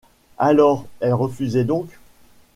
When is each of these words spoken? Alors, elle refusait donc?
Alors, 0.39 0.87
elle 0.99 1.13
refusait 1.13 1.63
donc? 1.63 1.99